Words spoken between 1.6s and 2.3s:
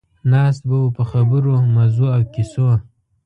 مزو او